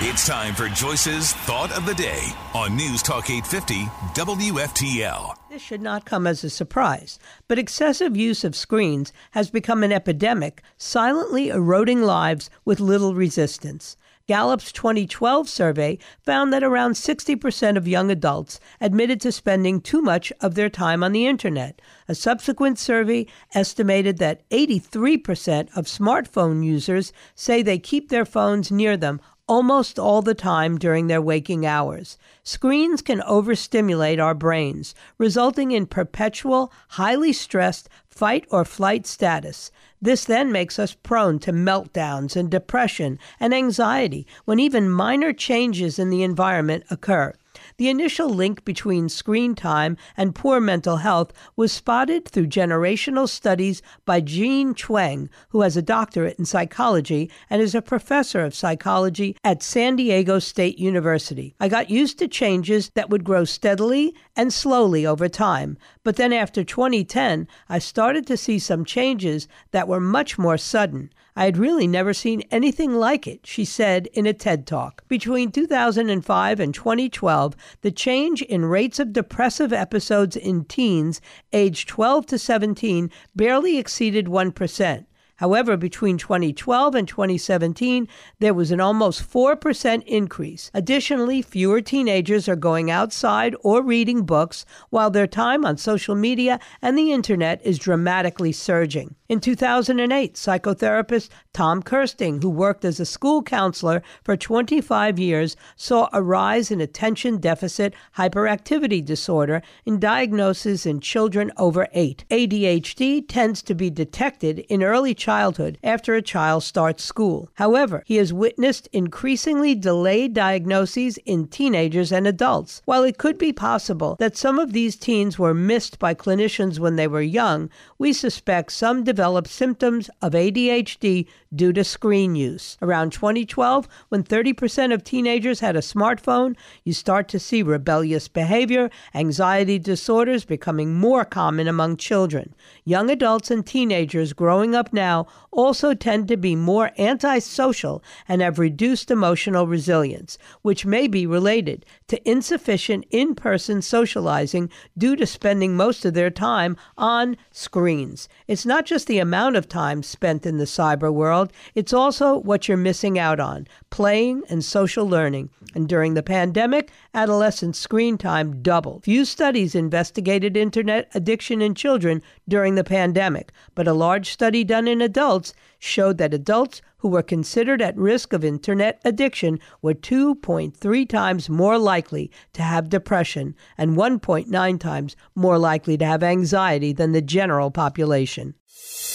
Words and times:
It's 0.00 0.26
time 0.26 0.54
for 0.54 0.68
Joyce's 0.68 1.32
Thought 1.32 1.70
of 1.70 1.86
the 1.86 1.94
Day 1.94 2.32
on 2.52 2.74
News 2.74 3.00
Talk 3.00 3.30
850 3.30 3.84
WFTL. 4.20 5.36
This 5.48 5.62
should 5.62 5.80
not 5.80 6.04
come 6.04 6.26
as 6.26 6.42
a 6.42 6.50
surprise, 6.50 7.20
but 7.46 7.60
excessive 7.60 8.16
use 8.16 8.42
of 8.42 8.56
screens 8.56 9.12
has 9.30 9.50
become 9.50 9.84
an 9.84 9.92
epidemic, 9.92 10.62
silently 10.76 11.48
eroding 11.48 12.02
lives 12.02 12.50
with 12.64 12.80
little 12.80 13.14
resistance. 13.14 13.96
Gallup's 14.26 14.72
2012 14.72 15.48
survey 15.50 15.98
found 16.22 16.50
that 16.52 16.64
around 16.64 16.92
60% 16.92 17.76
of 17.76 17.86
young 17.86 18.10
adults 18.10 18.58
admitted 18.80 19.20
to 19.20 19.30
spending 19.30 19.82
too 19.82 20.00
much 20.00 20.32
of 20.40 20.54
their 20.54 20.70
time 20.70 21.04
on 21.04 21.12
the 21.12 21.26
internet. 21.26 21.80
A 22.08 22.14
subsequent 22.14 22.78
survey 22.78 23.26
estimated 23.54 24.16
that 24.18 24.48
83% 24.48 25.68
of 25.76 25.84
smartphone 25.84 26.64
users 26.64 27.12
say 27.34 27.62
they 27.62 27.78
keep 27.78 28.08
their 28.08 28.24
phones 28.24 28.72
near 28.72 28.96
them 28.96 29.20
almost 29.46 29.98
all 29.98 30.22
the 30.22 30.34
time 30.34 30.78
during 30.78 31.06
their 31.06 31.20
waking 31.20 31.66
hours. 31.66 32.16
Screens 32.42 33.02
can 33.02 33.22
overstimulate 33.22 34.18
our 34.18 34.34
brains, 34.34 34.94
resulting 35.18 35.70
in 35.70 35.86
perpetual, 35.86 36.72
highly 36.88 37.32
stressed 37.32 37.88
fight 38.08 38.46
or 38.50 38.64
flight 38.64 39.06
status. 39.06 39.70
This 40.00 40.24
then 40.24 40.52
makes 40.52 40.78
us 40.78 40.94
prone 40.94 41.38
to 41.40 41.52
meltdowns 41.52 42.36
and 42.36 42.50
depression 42.50 43.18
and 43.38 43.54
anxiety 43.54 44.26
when 44.44 44.58
even 44.60 44.88
minor 44.90 45.32
changes 45.32 45.98
in 45.98 46.10
the 46.10 46.22
environment 46.22 46.84
occur. 46.90 47.34
The 47.76 47.88
initial 47.88 48.28
link 48.28 48.64
between 48.64 49.08
screen 49.08 49.56
time 49.56 49.96
and 50.16 50.32
poor 50.32 50.60
mental 50.60 50.98
health 50.98 51.32
was 51.56 51.72
spotted 51.72 52.24
through 52.28 52.46
generational 52.46 53.28
studies 53.28 53.82
by 54.04 54.20
Jean 54.20 54.74
Twenge, 54.74 55.28
who 55.48 55.62
has 55.62 55.76
a 55.76 55.82
doctorate 55.82 56.38
in 56.38 56.44
psychology 56.44 57.32
and 57.50 57.60
is 57.60 57.74
a 57.74 57.82
professor 57.82 58.44
of 58.44 58.54
psychology 58.54 59.36
at 59.42 59.60
San 59.60 59.96
Diego 59.96 60.38
State 60.38 60.78
University. 60.78 61.56
I 61.58 61.66
got 61.68 61.90
used 61.90 62.16
to 62.20 62.28
changes 62.28 62.90
that 62.94 63.10
would 63.10 63.24
grow 63.24 63.44
steadily 63.44 64.14
and 64.36 64.52
slowly 64.52 65.04
over 65.04 65.28
time, 65.28 65.76
but 66.04 66.14
then 66.14 66.32
after 66.32 66.62
2010, 66.62 67.48
I 67.68 67.80
started 67.80 68.24
to 68.28 68.36
see 68.36 68.60
some 68.60 68.84
changes 68.84 69.48
that 69.72 69.88
were 69.88 69.98
much 70.00 70.38
more 70.38 70.58
sudden. 70.58 71.10
I 71.36 71.46
had 71.46 71.56
really 71.56 71.88
never 71.88 72.14
seen 72.14 72.42
anything 72.52 72.94
like 72.94 73.26
it, 73.26 73.44
she 73.44 73.64
said 73.64 74.06
in 74.12 74.24
a 74.24 74.32
TED 74.32 74.68
Talk. 74.68 75.02
Between 75.08 75.50
2005 75.50 76.60
and 76.60 76.72
2012, 76.72 77.56
the 77.80 77.90
change 77.90 78.42
in 78.42 78.64
rates 78.64 78.98
of 78.98 79.12
depressive 79.12 79.72
episodes 79.72 80.36
in 80.36 80.64
teens 80.64 81.20
aged 81.52 81.88
12 81.88 82.26
to 82.26 82.38
17 82.38 83.10
barely 83.34 83.78
exceeded 83.78 84.26
1%. 84.26 85.06
However, 85.36 85.76
between 85.76 86.16
2012 86.16 86.94
and 86.94 87.08
2017, 87.08 88.06
there 88.38 88.54
was 88.54 88.70
an 88.70 88.80
almost 88.80 89.28
4% 89.28 90.02
increase. 90.04 90.70
Additionally, 90.72 91.42
fewer 91.42 91.80
teenagers 91.80 92.48
are 92.48 92.56
going 92.56 92.90
outside 92.90 93.56
or 93.62 93.82
reading 93.82 94.24
books, 94.24 94.64
while 94.90 95.10
their 95.10 95.26
time 95.26 95.64
on 95.64 95.76
social 95.76 96.14
media 96.14 96.60
and 96.80 96.96
the 96.96 97.12
internet 97.12 97.60
is 97.64 97.78
dramatically 97.78 98.52
surging. 98.52 99.16
In 99.26 99.40
2008, 99.40 100.34
psychotherapist 100.34 101.30
Tom 101.52 101.82
Kersting, 101.82 102.42
who 102.42 102.50
worked 102.50 102.84
as 102.84 103.00
a 103.00 103.06
school 103.06 103.42
counselor 103.42 104.02
for 104.22 104.36
25 104.36 105.18
years, 105.18 105.56
saw 105.76 106.08
a 106.12 106.22
rise 106.22 106.70
in 106.70 106.80
attention 106.80 107.38
deficit 107.38 107.94
hyperactivity 108.16 109.04
disorder 109.04 109.62
in 109.86 109.98
diagnoses 109.98 110.84
in 110.84 111.00
children 111.00 111.50
over 111.56 111.88
8. 111.92 112.24
ADHD 112.30 113.26
tends 113.26 113.62
to 113.62 113.74
be 113.74 113.88
detected 113.88 114.58
in 114.68 114.82
early 114.82 115.14
childhood 115.24 115.78
after 115.82 116.14
a 116.14 116.20
child 116.20 116.62
starts 116.62 117.02
school. 117.02 117.48
However, 117.54 118.02
he 118.04 118.16
has 118.16 118.30
witnessed 118.30 118.90
increasingly 118.92 119.74
delayed 119.74 120.34
diagnoses 120.34 121.16
in 121.24 121.46
teenagers 121.46 122.12
and 122.12 122.26
adults. 122.26 122.82
While 122.84 123.04
it 123.04 123.16
could 123.16 123.38
be 123.38 123.50
possible 123.50 124.16
that 124.18 124.36
some 124.36 124.58
of 124.58 124.74
these 124.74 124.96
teens 124.96 125.38
were 125.38 125.54
missed 125.54 125.98
by 125.98 126.12
clinicians 126.12 126.78
when 126.78 126.96
they 126.96 127.06
were 127.06 127.22
young, 127.22 127.70
we 127.96 128.12
suspect 128.12 128.72
some 128.72 129.02
developed 129.02 129.48
symptoms 129.48 130.10
of 130.20 130.32
ADHD 130.34 131.26
due 131.54 131.72
to 131.72 131.84
screen 131.84 132.34
use. 132.34 132.76
Around 132.82 133.12
2012, 133.12 133.88
when 134.10 134.24
30% 134.24 134.92
of 134.92 135.04
teenagers 135.04 135.60
had 135.60 135.76
a 135.76 135.80
smartphone, 135.80 136.54
you 136.84 136.92
start 136.92 137.28
to 137.28 137.38
see 137.38 137.62
rebellious 137.62 138.28
behavior, 138.28 138.90
anxiety 139.14 139.78
disorders 139.78 140.44
becoming 140.44 140.92
more 140.94 141.24
common 141.24 141.66
among 141.66 141.96
children. 141.96 142.54
Young 142.84 143.08
adults 143.08 143.50
and 143.50 143.64
teenagers 143.64 144.34
growing 144.34 144.74
up 144.74 144.92
now 145.14 145.26
also 145.52 145.94
tend 145.94 146.26
to 146.26 146.36
be 146.36 146.56
more 146.56 146.90
antisocial 146.98 148.02
and 148.28 148.42
have 148.42 148.58
reduced 148.58 149.10
emotional 149.10 149.68
resilience, 149.68 150.36
which 150.62 150.84
may 150.84 151.06
be 151.06 151.26
related 151.26 151.86
to 152.08 152.28
insufficient 152.28 153.04
in 153.10 153.34
person 153.34 153.80
socializing 153.80 154.68
due 154.98 155.14
to 155.14 155.26
spending 155.26 155.76
most 155.76 156.04
of 156.04 156.14
their 156.14 156.30
time 156.30 156.76
on 156.98 157.36
screens. 157.52 158.28
It's 158.48 158.66
not 158.66 158.84
just 158.84 159.06
the 159.06 159.20
amount 159.20 159.54
of 159.54 159.68
time 159.68 160.02
spent 160.02 160.44
in 160.44 160.58
the 160.58 160.64
cyber 160.64 161.12
world, 161.12 161.52
it's 161.74 161.92
also 161.92 162.38
what 162.38 162.66
you're 162.66 162.76
missing 162.76 163.16
out 163.18 163.38
on 163.38 163.68
playing 163.90 164.42
and 164.50 164.64
social 164.64 165.08
learning. 165.08 165.50
And 165.74 165.88
during 165.88 166.14
the 166.14 166.22
pandemic, 166.22 166.90
adolescent 167.14 167.76
screen 167.76 168.16
time 168.18 168.62
doubled. 168.62 169.04
Few 169.04 169.24
studies 169.24 169.74
investigated 169.74 170.56
internet 170.56 171.08
addiction 171.14 171.60
in 171.62 171.74
children 171.74 172.22
during 172.48 172.74
the 172.74 172.84
pandemic, 172.84 173.52
but 173.74 173.88
a 173.88 173.92
large 173.92 174.30
study 174.30 174.64
done 174.64 174.88
in 174.88 175.00
adults 175.04 175.54
showed 175.78 176.18
that 176.18 176.34
adults 176.34 176.82
who 176.98 177.08
were 177.08 177.22
considered 177.22 177.82
at 177.82 177.96
risk 177.96 178.32
of 178.32 178.44
internet 178.44 179.00
addiction 179.04 179.58
were 179.82 179.94
2.3 179.94 181.08
times 181.08 181.50
more 181.50 181.78
likely 181.78 182.30
to 182.54 182.62
have 182.62 182.88
depression 182.88 183.54
and 183.76 183.96
1.9 183.96 184.80
times 184.80 185.16
more 185.34 185.58
likely 185.58 185.98
to 185.98 186.06
have 186.06 186.22
anxiety 186.22 186.92
than 186.92 187.12
the 187.12 187.22
general 187.22 187.70
population. 187.70 188.54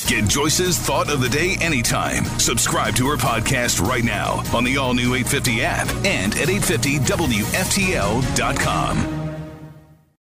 Get 0.08 0.30
Joyce's 0.30 0.78
Thought 0.78 1.12
of 1.12 1.22
the 1.22 1.30
Day 1.30 1.58
anytime. 1.60 2.24
Subscribe 2.40 2.96
to 2.96 3.10
her 3.10 3.18
podcast 3.18 3.86
right 3.86 4.04
now 4.04 4.42
on 4.56 4.64
the 4.64 4.78
all 4.78 4.94
new 4.94 5.16
850 5.16 5.64
app 5.64 5.90
and 6.06 6.34
at 6.36 6.48
850WFTL.com. 6.48 9.19